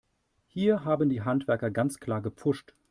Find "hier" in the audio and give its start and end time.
0.47-0.83